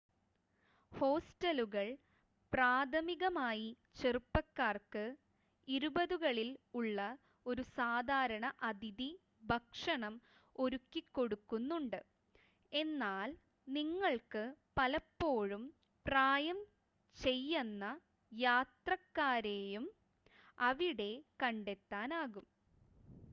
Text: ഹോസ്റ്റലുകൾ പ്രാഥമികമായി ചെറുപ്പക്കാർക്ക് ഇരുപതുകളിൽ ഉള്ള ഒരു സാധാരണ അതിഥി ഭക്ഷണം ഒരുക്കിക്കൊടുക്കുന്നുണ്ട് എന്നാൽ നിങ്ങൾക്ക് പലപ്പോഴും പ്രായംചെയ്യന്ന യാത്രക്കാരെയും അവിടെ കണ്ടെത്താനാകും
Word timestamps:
ഹോസ്റ്റലുകൾ 0.91 1.87
പ്രാഥമികമായി 2.53 3.67
ചെറുപ്പക്കാർക്ക് 3.99 5.03
ഇരുപതുകളിൽ 5.67 6.49
ഉള്ള 6.75 6.99
ഒരു 7.45 7.63
സാധാരണ 7.75 8.45
അതിഥി 8.63 9.09
ഭക്ഷണം 9.43 10.15
ഒരുക്കിക്കൊടുക്കുന്നുണ്ട് 10.55 11.99
എന്നാൽ 12.71 13.29
നിങ്ങൾക്ക് 13.67 14.43
പലപ്പോഴും 14.77 15.63
പ്രായംചെയ്യന്ന 16.05 17.85
യാത്രക്കാരെയും 18.31 19.85
അവിടെ 20.63 21.11
കണ്ടെത്താനാകും 21.43 22.47